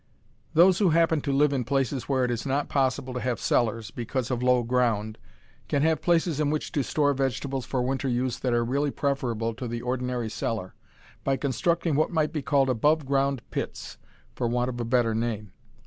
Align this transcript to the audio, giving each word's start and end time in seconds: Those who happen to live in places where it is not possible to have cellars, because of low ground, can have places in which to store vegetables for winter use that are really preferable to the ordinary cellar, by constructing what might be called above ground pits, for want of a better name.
Those 0.55 0.79
who 0.79 0.89
happen 0.89 1.21
to 1.21 1.31
live 1.31 1.53
in 1.53 1.63
places 1.63 2.09
where 2.09 2.25
it 2.25 2.31
is 2.31 2.43
not 2.43 2.69
possible 2.69 3.13
to 3.13 3.19
have 3.19 3.39
cellars, 3.39 3.91
because 3.91 4.31
of 4.31 4.41
low 4.41 4.63
ground, 4.63 5.19
can 5.67 5.83
have 5.83 6.01
places 6.01 6.39
in 6.39 6.49
which 6.49 6.71
to 6.71 6.81
store 6.83 7.13
vegetables 7.13 7.67
for 7.67 7.83
winter 7.83 8.07
use 8.09 8.39
that 8.39 8.51
are 8.51 8.65
really 8.65 8.89
preferable 8.89 9.53
to 9.53 9.67
the 9.67 9.83
ordinary 9.83 10.27
cellar, 10.27 10.73
by 11.23 11.37
constructing 11.37 11.95
what 11.95 12.09
might 12.09 12.33
be 12.33 12.41
called 12.41 12.67
above 12.71 13.05
ground 13.05 13.43
pits, 13.51 13.99
for 14.33 14.47
want 14.47 14.69
of 14.69 14.81
a 14.81 14.85
better 14.85 15.13
name. 15.13 15.51